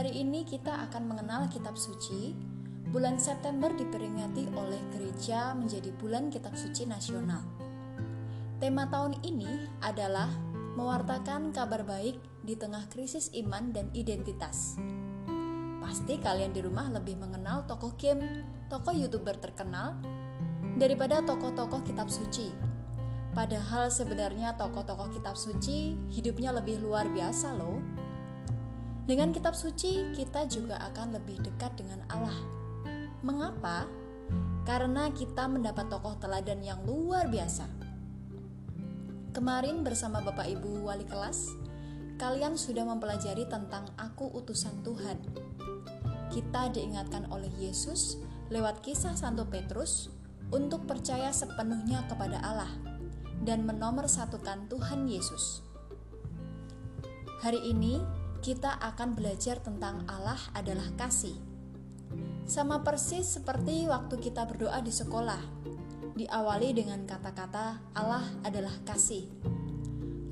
[0.00, 2.32] Hari ini kita akan mengenal kitab suci.
[2.88, 7.44] Bulan September diperingati oleh gereja menjadi bulan kitab suci nasional.
[8.56, 10.32] Tema tahun ini adalah
[10.80, 14.80] mewartakan kabar baik di tengah krisis iman dan identitas.
[15.84, 18.24] Pasti kalian di rumah lebih mengenal tokoh game,
[18.72, 20.00] tokoh youtuber terkenal,
[20.80, 22.48] daripada tokoh-tokoh kitab suci.
[23.36, 27.99] Padahal sebenarnya tokoh-tokoh kitab suci hidupnya lebih luar biasa loh.
[29.10, 32.38] Dengan kitab suci, kita juga akan lebih dekat dengan Allah.
[33.26, 33.82] Mengapa?
[34.62, 37.66] Karena kita mendapat tokoh teladan yang luar biasa.
[39.34, 41.58] Kemarin bersama Bapak Ibu wali kelas,
[42.22, 45.18] kalian sudah mempelajari tentang aku utusan Tuhan.
[46.30, 48.14] Kita diingatkan oleh Yesus
[48.46, 50.06] lewat kisah Santo Petrus
[50.54, 52.70] untuk percaya sepenuhnya kepada Allah
[53.42, 55.66] dan menomorsatukan Tuhan Yesus.
[57.42, 61.36] Hari ini kita akan belajar tentang Allah adalah kasih.
[62.48, 65.38] Sama persis seperti waktu kita berdoa di sekolah,
[66.16, 69.28] diawali dengan kata-kata Allah adalah kasih.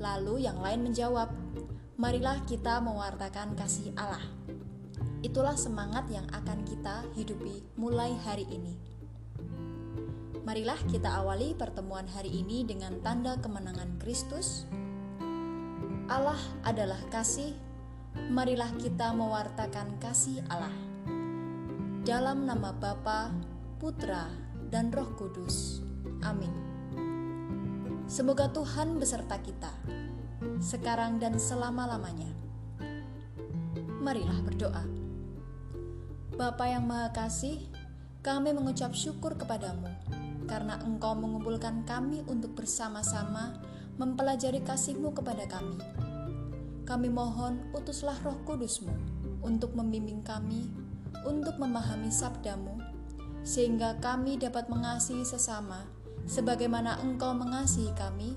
[0.01, 1.29] Lalu yang lain menjawab,
[2.01, 4.25] marilah kita mewartakan kasih Allah.
[5.21, 8.73] Itulah semangat yang akan kita hidupi mulai hari ini.
[10.49, 14.65] Marilah kita awali pertemuan hari ini dengan tanda kemenangan Kristus.
[16.09, 17.68] Allah adalah kasih
[18.15, 20.73] marilah kita mewartakan kasih Allah.
[22.05, 23.33] Dalam nama Bapa,
[23.77, 24.29] Putra,
[24.69, 25.83] dan Roh Kudus.
[26.25, 26.49] Amin.
[28.09, 29.69] Semoga Tuhan beserta kita,
[30.57, 32.29] sekarang dan selama-lamanya.
[34.01, 34.85] Marilah berdoa.
[36.33, 37.61] Bapa yang Maha Kasih,
[38.25, 39.91] kami mengucap syukur kepadamu
[40.49, 43.61] karena Engkau mengumpulkan kami untuk bersama-sama
[44.01, 45.77] mempelajari kasih-Mu kepada kami
[46.89, 48.89] kami mohon utuslah roh kudusmu
[49.45, 50.65] untuk membimbing kami,
[51.21, 52.81] untuk memahami sabdamu,
[53.45, 55.85] sehingga kami dapat mengasihi sesama,
[56.25, 58.33] sebagaimana engkau mengasihi kami,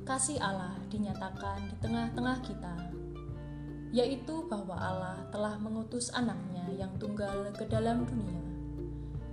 [0.04, 2.76] kasih Allah dinyatakan di tengah-tengah kita,
[3.96, 8.44] yaitu bahwa Allah telah mengutus anaknya yang tunggal ke dalam dunia,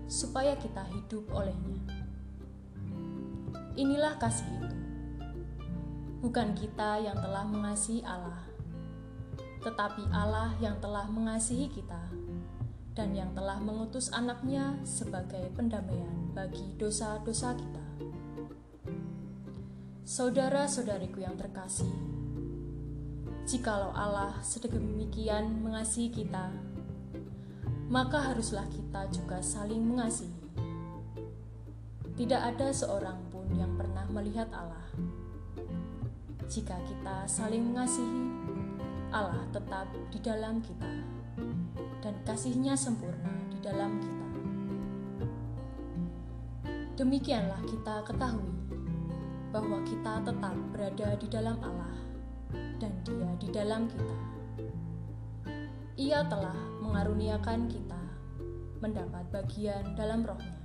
[0.07, 1.83] supaya kita hidup olehnya.
[3.75, 4.77] Inilah kasih itu.
[6.23, 8.47] Bukan kita yang telah mengasihi Allah,
[9.67, 12.07] tetapi Allah yang telah mengasihi kita
[12.95, 17.86] dan yang telah mengutus anaknya sebagai pendamaian bagi dosa-dosa kita.
[20.07, 21.91] Saudara-saudariku yang terkasih,
[23.43, 26.47] jikalau Allah sedemikian mengasihi kita,
[27.91, 30.47] maka haruslah kita juga saling mengasihi.
[32.15, 34.87] Tidak ada seorang pun yang pernah melihat Allah.
[36.47, 38.31] Jika kita saling mengasihi,
[39.11, 41.03] Allah tetap di dalam kita,
[41.99, 44.27] dan kasihnya sempurna di dalam kita.
[46.95, 48.56] Demikianlah kita ketahui
[49.57, 51.97] bahwa kita tetap berada di dalam Allah
[52.77, 54.17] dan Dia di dalam kita.
[55.97, 58.03] Ia telah mengaruniakan kita
[58.85, 60.61] mendapat bagian dalam rohnya.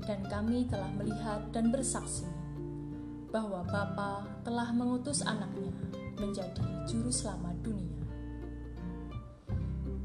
[0.00, 2.24] Dan kami telah melihat dan bersaksi
[3.28, 5.76] bahwa Bapa telah mengutus anaknya
[6.16, 8.00] menjadi juru selamat dunia.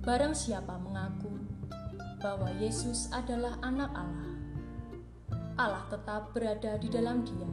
[0.03, 1.31] Barang siapa mengaku
[2.19, 4.36] bahwa Yesus adalah anak Allah,
[5.57, 7.49] Allah tetap berada di dalam Dia,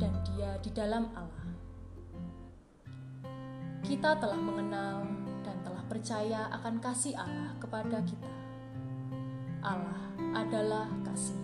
[0.00, 1.52] dan Dia di dalam Allah.
[3.84, 5.04] Kita telah mengenal
[5.44, 8.32] dan telah percaya akan kasih Allah kepada kita.
[9.60, 10.08] Allah
[10.40, 11.36] adalah kasih,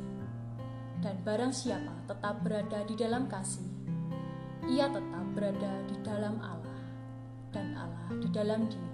[1.05, 3.69] dan barang siapa tetap berada di dalam kasih,
[4.65, 6.81] ia tetap berada di dalam Allah,
[7.53, 8.93] dan Allah di dalam Dia.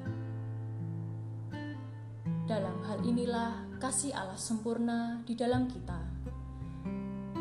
[2.51, 6.10] Dalam hal inilah kasih Allah sempurna di dalam kita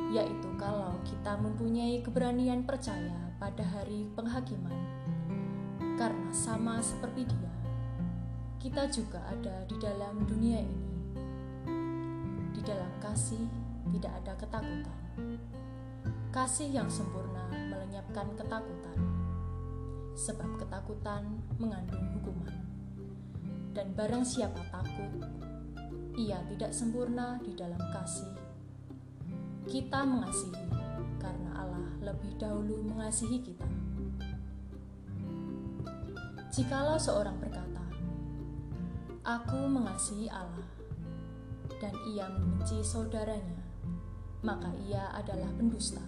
[0.09, 4.73] yaitu kalau kita mempunyai keberanian percaya pada hari penghakiman,
[6.01, 7.53] karena sama seperti Dia,
[8.57, 10.89] kita juga ada di dalam dunia ini.
[12.57, 13.45] Di dalam kasih
[13.94, 15.00] tidak ada ketakutan.
[16.33, 18.97] Kasih yang sempurna melenyapkan ketakutan,
[20.17, 22.53] sebab ketakutan mengandung hukuman.
[23.77, 25.21] Dan barang siapa takut,
[26.17, 28.49] ia tidak sempurna di dalam kasih.
[29.69, 30.66] Kita mengasihi
[31.21, 33.69] karena Allah lebih dahulu mengasihi kita.
[36.50, 37.86] Jikalau seorang berkata,
[39.21, 40.66] "Aku mengasihi Allah,"
[41.77, 43.62] dan ia membenci saudaranya,
[44.42, 46.01] maka ia adalah pendusta.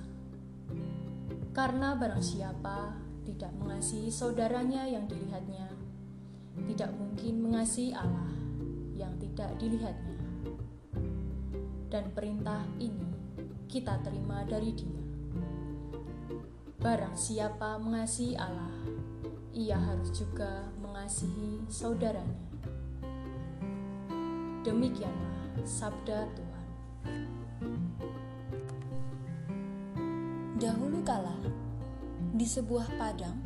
[1.53, 2.97] Karena barang siapa
[3.29, 5.69] tidak mengasihi saudaranya yang dilihatnya,
[6.65, 8.33] tidak mungkin mengasihi Allah
[8.97, 10.17] yang tidak dilihatnya.
[11.93, 13.10] Dan perintah ini
[13.71, 14.99] kita terima dari Dia.
[16.83, 18.83] Barang siapa mengasihi Allah,
[19.55, 22.51] ia harus juga mengasihi saudaranya.
[24.67, 26.67] Demikianlah sabda Tuhan.
[30.59, 31.39] Dahulu kala,
[32.35, 33.39] di sebuah padang,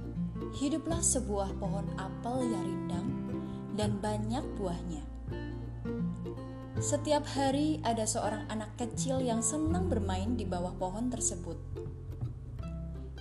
[0.57, 3.09] hiduplah sebuah pohon apel yang rindang
[3.77, 5.04] dan banyak buahnya.
[6.75, 11.55] Setiap hari ada seorang anak kecil yang senang bermain di bawah pohon tersebut.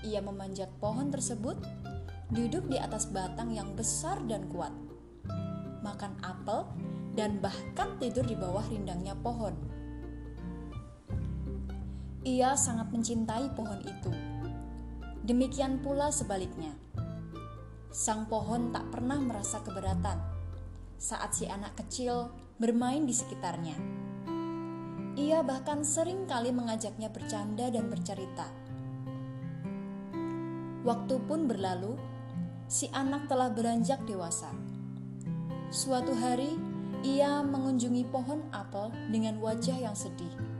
[0.02, 1.54] Ia memanjat pohon tersebut,
[2.34, 4.74] duduk di atas batang yang besar dan kuat,
[5.86, 6.66] makan apel,
[7.14, 9.54] dan bahkan tidur di bawah rindangnya pohon.
[12.26, 14.10] Ia sangat mencintai pohon itu.
[15.22, 16.74] Demikian pula sebaliknya.
[17.94, 20.18] Sang pohon tak pernah merasa keberatan
[20.98, 23.76] saat si anak kecil bermain di sekitarnya.
[25.14, 28.50] Ia bahkan sering kali mengajaknya bercanda dan bercerita.
[30.84, 31.94] Waktu pun berlalu,
[32.66, 34.50] si anak telah beranjak dewasa.
[35.70, 36.58] Suatu hari,
[37.06, 40.54] ia mengunjungi pohon apel dengan wajah yang sedih.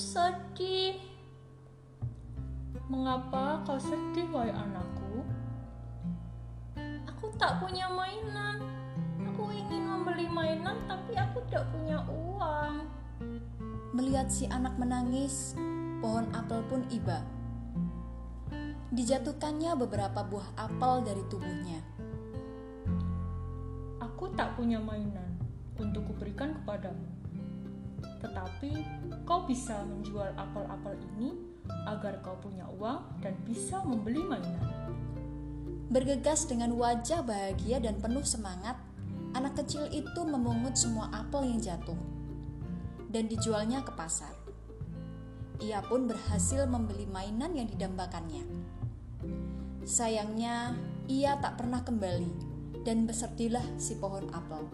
[0.00, 0.96] sedih.
[2.88, 4.99] Mengapa kau sedih, wahai anakku?
[7.30, 8.58] Aku tak punya mainan.
[9.22, 12.90] Aku ingin membeli mainan, tapi aku tidak punya uang.
[13.94, 15.54] Melihat si anak menangis,
[16.02, 17.22] pohon apel pun iba.
[18.90, 21.78] Dijatuhkannya beberapa buah apel dari tubuhnya.
[24.02, 25.38] Aku tak punya mainan
[25.78, 27.06] untuk kuberikan kepadamu
[28.20, 28.84] tetapi
[29.24, 31.40] kau bisa menjual apel-apel ini
[31.88, 34.99] agar kau punya uang dan bisa membeli mainan.
[35.90, 38.78] Bergegas dengan wajah bahagia dan penuh semangat,
[39.34, 41.98] anak kecil itu memungut semua apel yang jatuh
[43.10, 44.30] dan dijualnya ke pasar.
[45.58, 48.46] Ia pun berhasil membeli mainan yang didambakannya.
[49.82, 50.78] Sayangnya,
[51.10, 52.32] ia tak pernah kembali
[52.86, 54.70] dan besertilah si pohon apel.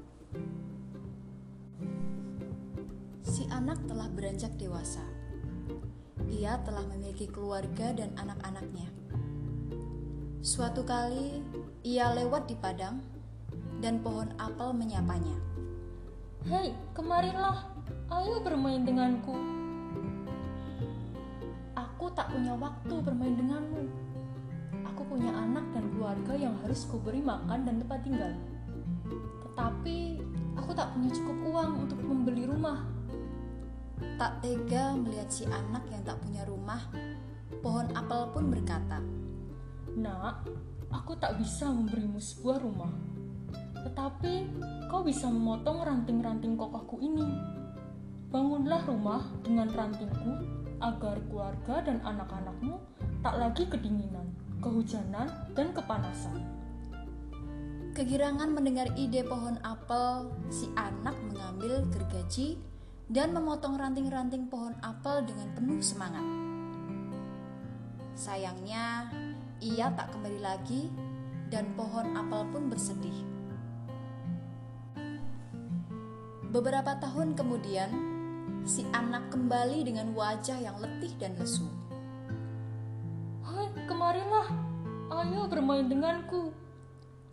[3.36, 5.02] si anak telah beranjak dewasa.
[6.30, 9.05] Ia telah memiliki keluarga dan anak-anaknya.
[10.46, 11.42] Suatu kali,
[11.82, 13.02] ia lewat di padang
[13.82, 15.34] dan pohon apel menyapanya.
[16.46, 17.66] Hei, kemarilah,
[18.14, 19.34] ayo bermain denganku.
[21.74, 23.90] Aku tak punya waktu bermain denganmu.
[24.94, 28.30] Aku punya anak dan keluarga yang harus kuberi makan dan tempat tinggal.
[29.50, 29.98] Tetapi
[30.62, 32.86] aku tak punya cukup uang untuk membeli rumah
[34.14, 36.86] Tak tega melihat si anak yang tak punya rumah,
[37.66, 39.02] pohon apel pun berkata,
[39.96, 40.44] Nak,
[40.92, 42.92] aku tak bisa memberimu sebuah rumah.
[43.80, 44.32] Tetapi
[44.92, 47.24] kau bisa memotong ranting-ranting kokohku ini.
[48.28, 50.36] Bangunlah rumah dengan rantingku
[50.84, 52.76] agar keluarga dan anak-anakmu
[53.24, 56.44] tak lagi kedinginan, kehujanan, dan kepanasan.
[57.96, 62.60] Kegirangan mendengar ide pohon apel, si anak mengambil gergaji
[63.08, 66.26] dan memotong ranting-ranting pohon apel dengan penuh semangat.
[68.12, 69.08] Sayangnya,
[69.62, 70.90] ia tak kembali lagi
[71.52, 73.18] dan pohon apel pun bersedih.
[76.50, 77.90] Beberapa tahun kemudian,
[78.64, 81.68] si anak kembali dengan wajah yang letih dan lesu.
[83.44, 84.48] Hai, kemarilah.
[85.12, 86.50] Ayo bermain denganku.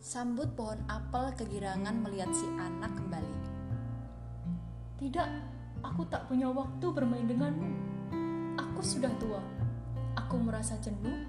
[0.03, 3.35] Sambut pohon apel kegirangan melihat si anak kembali.
[4.99, 5.29] Tidak,
[5.83, 7.69] Aku tak punya waktu bermain denganmu.
[8.55, 9.43] Aku sudah tua.
[10.15, 11.27] Aku merasa jenuh.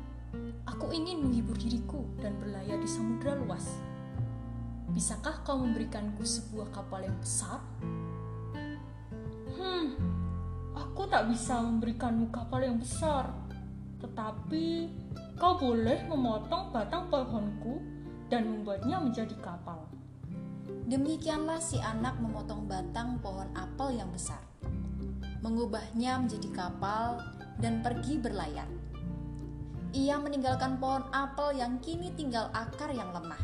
[0.75, 3.79] Aku ingin menghibur diriku dan berlayar di samudera luas.
[4.91, 7.63] Bisakah kau memberikanku sebuah kapal yang besar?
[9.55, 9.95] Hmm,
[10.75, 13.31] Aku tak bisa memberikanmu kapal yang besar,
[14.03, 14.91] tetapi
[15.39, 17.79] kau boleh memotong batang pohonku
[18.27, 19.87] dan membuatnya menjadi kapal.
[20.91, 24.43] Demikianlah si anak memotong batang pohon apel yang besar,
[25.47, 27.23] mengubahnya menjadi kapal,
[27.63, 28.67] dan pergi berlayar.
[29.95, 33.39] Ia meninggalkan pohon apel yang kini tinggal akar yang lemah.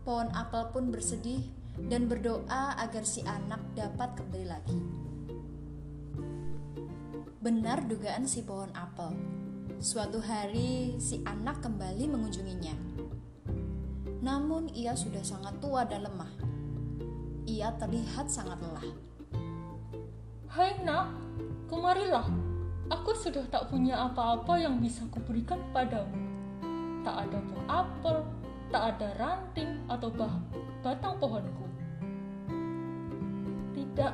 [0.00, 1.44] Pohon apel pun bersedih
[1.92, 4.80] dan berdoa agar si anak dapat kembali lagi.
[7.44, 9.12] Benar dugaan si pohon apel.
[9.76, 12.76] Suatu hari si anak kembali mengunjunginya.
[14.24, 16.32] Namun ia sudah sangat tua dan lemah.
[17.44, 18.88] Ia terlihat sangat lelah.
[20.48, 21.12] Hai nak,
[21.68, 22.45] kemarilah.
[22.86, 26.14] Aku sudah tak punya apa-apa yang bisa kuberikan padamu.
[27.02, 28.16] Tak ada buah apel,
[28.70, 30.34] tak ada ranting atau bah
[30.82, 31.66] batang pohonku.
[33.74, 34.12] Tidak,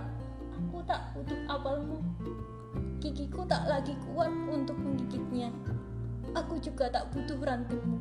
[0.56, 2.00] aku tak butuh apelmu
[3.02, 5.50] gigiku tak lagi kuat untuk menggigitnya.
[6.38, 7.98] Aku juga tak butuh rantingmu.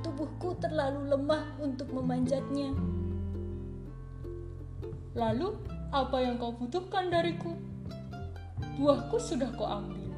[0.00, 2.72] Tubuhku terlalu lemah untuk memanjatnya.
[5.12, 5.52] Lalu,
[5.92, 7.52] apa yang kau butuhkan dariku?
[8.74, 10.10] Buahku sudah kau ambil,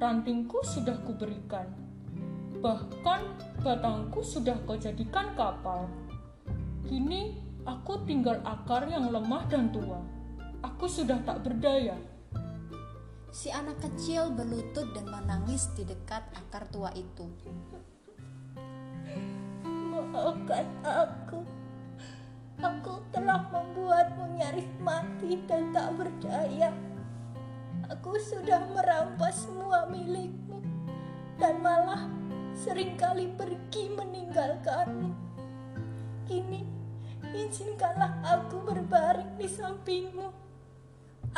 [0.00, 1.68] rantingku sudah kuberikan,
[2.64, 5.84] bahkan batangku sudah kau jadikan kapal.
[6.88, 7.36] Kini
[7.68, 10.00] aku tinggal akar yang lemah dan tua.
[10.64, 11.92] Aku sudah tak berdaya.
[13.28, 17.28] Si anak kecil berlutut dan menangis di dekat akar tua itu.
[19.92, 21.44] Maafkan aku.
[22.64, 26.72] Aku telah membuatmu nyaris mati dan tak berdaya.
[27.94, 30.58] Aku sudah merampas semua milikmu
[31.38, 32.10] dan malah
[32.50, 35.14] sering kali pergi meninggalkanmu.
[36.26, 36.66] Kini,
[37.30, 40.26] izinkanlah aku berbaring di sampingmu.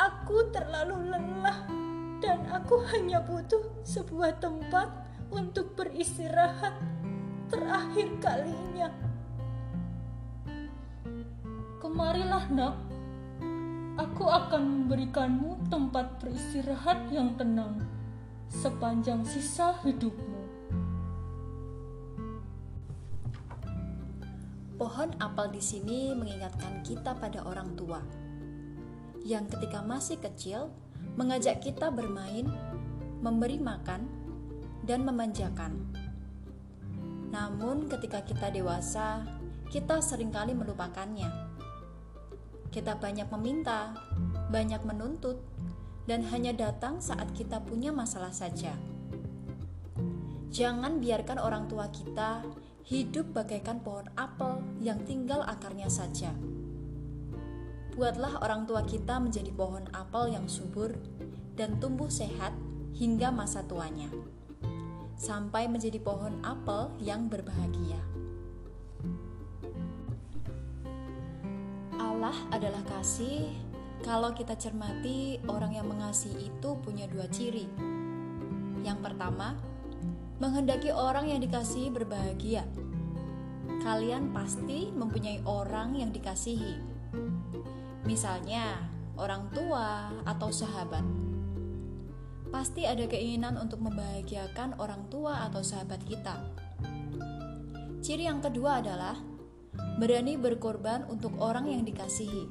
[0.01, 1.61] Aku terlalu lelah
[2.25, 4.89] dan aku hanya butuh sebuah tempat
[5.29, 6.73] untuk beristirahat
[7.53, 8.89] terakhir kalinya.
[11.77, 12.86] Kemarilah, Nak.
[14.17, 17.85] Aku akan memberikanmu tempat beristirahat yang tenang
[18.49, 20.41] sepanjang sisa hidupmu.
[24.73, 28.01] Pohon apel di sini mengingatkan kita pada orang tua
[29.21, 30.73] yang ketika masih kecil
[31.13, 32.49] mengajak kita bermain,
[33.21, 34.09] memberi makan,
[34.81, 35.77] dan memanjakan.
[37.29, 39.29] Namun, ketika kita dewasa,
[39.69, 41.46] kita sering kali melupakannya.
[42.69, 43.95] Kita banyak meminta,
[44.51, 45.39] banyak menuntut,
[46.05, 48.75] dan hanya datang saat kita punya masalah saja.
[50.53, 52.43] Jangan biarkan orang tua kita
[52.87, 56.31] hidup bagaikan pohon apel yang tinggal akarnya saja
[57.97, 60.93] buatlah orang tua kita menjadi pohon apel yang subur
[61.57, 62.53] dan tumbuh sehat
[62.93, 64.05] hingga masa tuanya,
[65.17, 67.97] sampai menjadi pohon apel yang berbahagia.
[71.97, 73.49] Allah adalah kasih.
[74.05, 77.65] Kalau kita cermati, orang yang mengasihi itu punya dua ciri.
[78.85, 79.57] Yang pertama,
[80.37, 82.63] menghendaki orang yang dikasihi berbahagia.
[83.81, 86.97] Kalian pasti mempunyai orang yang dikasihi
[88.07, 88.87] Misalnya,
[89.19, 91.03] orang tua atau sahabat.
[92.47, 96.39] Pasti ada keinginan untuk membahagiakan orang tua atau sahabat kita.
[97.99, 99.19] Ciri yang kedua adalah
[99.97, 102.47] berani berkorban untuk orang yang dikasihi.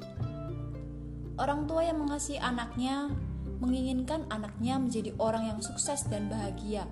[1.37, 3.13] Orang tua yang mengasihi anaknya
[3.57, 6.85] menginginkan anaknya menjadi orang yang sukses dan bahagia.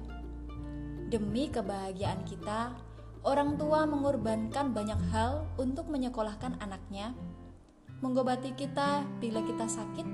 [1.09, 2.73] Demi kebahagiaan kita,
[3.21, 7.13] orang tua mengorbankan banyak hal untuk menyekolahkan anaknya
[8.03, 10.07] menggobati kita bila kita sakit,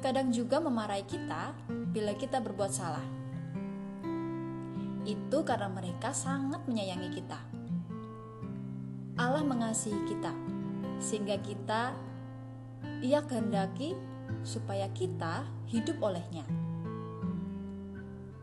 [0.00, 1.52] kadang juga memarahi kita
[1.90, 3.04] bila kita berbuat salah.
[5.08, 7.57] Itu karena mereka sangat menyayangi kita.
[9.18, 10.30] Allah mengasihi kita,
[11.02, 11.90] sehingga kita
[13.02, 13.98] ia kehendaki
[14.46, 16.46] supaya kita hidup olehnya.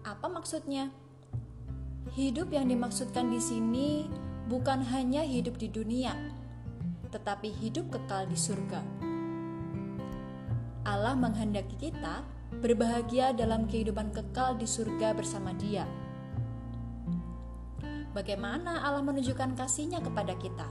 [0.03, 0.91] Apa maksudnya?
[2.13, 4.05] Hidup yang dimaksudkan di sini
[4.51, 6.13] bukan hanya hidup di dunia,
[7.09, 8.83] tetapi hidup kekal di surga.
[10.85, 12.21] Allah menghendaki kita
[12.61, 16.04] berbahagia dalam kehidupan kekal di surga bersama Dia.
[18.15, 20.63] Bagaimana Allah menunjukkan kasihnya kepada kita?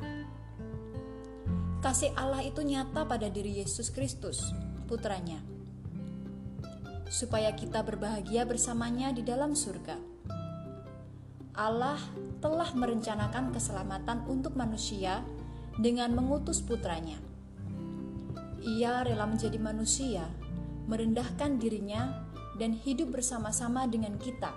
[1.85, 4.41] Kasih Allah itu nyata pada diri Yesus Kristus,
[4.89, 5.45] putranya,
[7.13, 10.01] supaya kita berbahagia bersamanya di dalam surga.
[11.53, 12.01] Allah
[12.41, 15.21] telah merencanakan keselamatan untuk manusia
[15.77, 17.21] dengan mengutus putranya.
[18.65, 20.25] Ia rela menjadi manusia
[20.85, 22.25] merendahkan dirinya,
[22.55, 24.55] dan hidup bersama-sama dengan kita,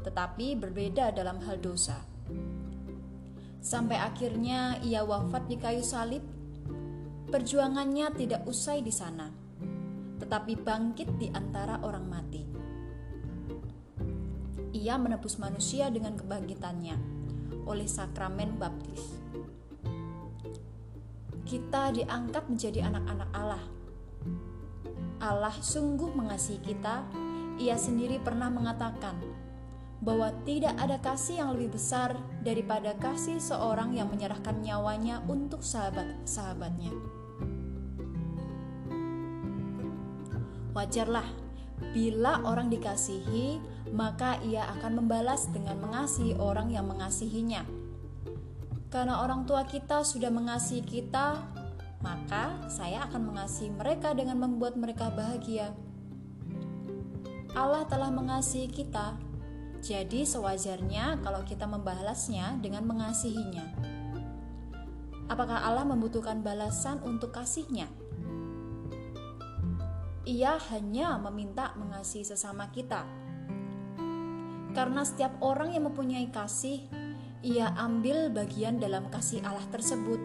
[0.00, 2.00] tetapi berbeda dalam hal dosa.
[3.60, 6.24] Sampai akhirnya ia wafat di kayu salib,
[7.28, 9.28] perjuangannya tidak usai di sana,
[10.16, 12.42] tetapi bangkit di antara orang mati.
[14.74, 16.96] Ia menebus manusia dengan kebangkitannya
[17.68, 19.20] oleh sakramen baptis
[21.50, 23.64] kita diangkat menjadi anak-anak Allah.
[25.18, 27.02] Allah sungguh mengasihi kita.
[27.58, 29.18] Ia sendiri pernah mengatakan
[30.00, 36.92] bahwa tidak ada kasih yang lebih besar daripada kasih seorang yang menyerahkan nyawanya untuk sahabat-sahabatnya.
[40.72, 41.28] Wajarlah
[41.92, 43.60] bila orang dikasihi,
[43.92, 47.66] maka ia akan membalas dengan mengasihi orang yang mengasihinya.
[48.90, 51.40] Karena orang tua kita sudah mengasihi kita,
[52.00, 55.76] maka saya akan mengasihi mereka dengan membuat mereka bahagia.
[57.52, 59.18] Allah telah mengasihi kita,
[59.80, 63.64] jadi sewajarnya kalau kita membalasnya dengan mengasihinya.
[65.24, 67.88] Apakah Allah membutuhkan balasan untuk kasihnya?
[70.28, 73.08] Ia hanya meminta mengasihi sesama kita.
[74.76, 76.84] Karena setiap orang yang mempunyai kasih
[77.40, 80.20] ia ambil bagian dalam kasih Allah tersebut.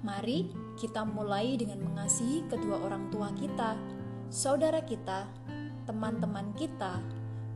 [0.00, 0.48] Mari
[0.80, 3.76] kita mulai dengan mengasihi kedua orang tua kita,
[4.32, 5.28] saudara kita,
[5.84, 7.00] teman-teman kita,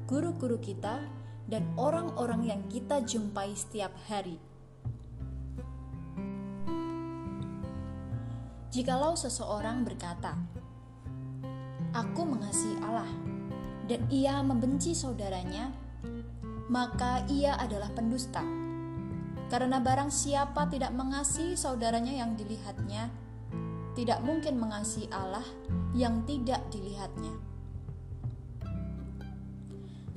[0.04, 1.04] guru-guru kita,
[1.48, 4.36] dan orang-orang yang kita jumpai setiap hari.
[8.68, 10.36] Jikalau seseorang berkata,
[11.96, 13.08] "Aku mengasihi Allah,"
[13.88, 15.72] dan ia membenci saudaranya,
[16.68, 18.44] maka ia adalah pendusta.
[19.48, 23.08] Karena barang siapa tidak mengasihi saudaranya yang dilihatnya,
[23.96, 25.48] tidak mungkin mengasihi Allah
[25.96, 27.47] yang tidak dilihatnya.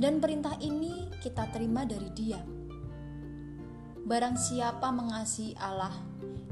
[0.02, 2.42] Dan perintah ini kita terima dari Dia.
[4.02, 5.94] Barang siapa mengasihi Allah,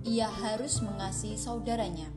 [0.06, 2.14] ia harus mengasihi saudaranya.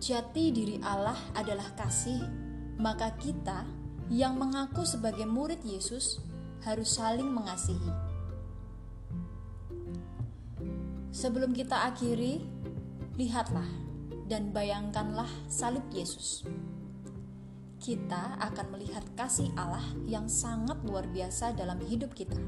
[0.00, 2.24] Jati diri Allah adalah kasih,
[2.80, 3.68] maka kita
[4.08, 6.24] yang mengaku sebagai murid Yesus
[6.64, 7.92] harus saling mengasihi.
[11.12, 12.40] Sebelum kita akhiri,
[13.20, 13.68] lihatlah
[14.32, 16.48] dan bayangkanlah salib Yesus.
[17.82, 22.38] Kita akan melihat kasih Allah yang sangat luar biasa dalam hidup kita.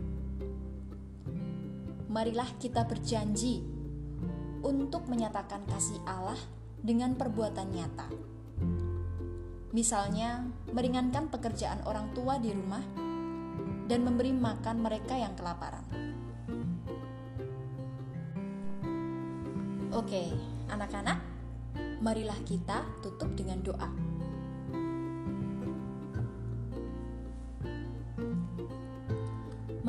[2.06, 3.66] Marilah kita berjanji
[4.62, 6.38] untuk menyatakan kasih Allah
[6.78, 8.06] dengan perbuatan nyata
[9.74, 12.86] Misalnya, meringankan pekerjaan orang tua di rumah
[13.90, 15.82] dan memberi makan mereka yang kelaparan.
[19.90, 20.30] Oke,
[20.70, 21.18] anak-anak,
[21.98, 24.03] marilah kita tutup dengan doa.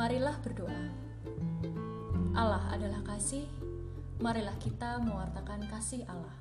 [0.06, 0.86] Marilah berdoa.
[2.38, 3.42] Allah adalah kasih,
[4.22, 6.38] marilah kita mewartakan kasih Allah.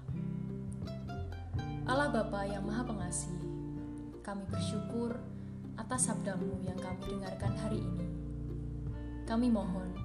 [1.88, 3.32] Allah Bapa yang Maha Pengasih,
[4.20, 5.16] kami bersyukur
[5.80, 8.04] atas sabdamu yang kami dengarkan hari ini.
[9.24, 9.96] Kami mohon,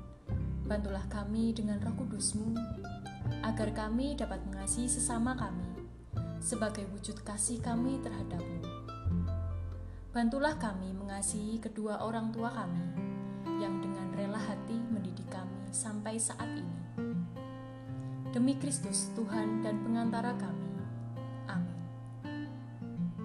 [0.64, 2.56] bantulah kami dengan roh kudusmu,
[3.44, 5.84] agar kami dapat mengasihi sesama kami,
[6.40, 8.64] sebagai wujud kasih kami terhadapmu.
[10.16, 12.99] Bantulah kami mengasihi kedua orang tua kami,
[13.60, 16.78] yang dengan rela hati mendidik kami sampai saat ini.
[18.30, 20.70] Demi Kristus Tuhan dan pengantara kami,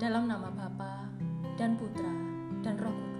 [0.04, 1.06] dalam nama Bapa
[1.54, 2.12] dan Putra
[2.60, 3.13] dan Roh Kudus.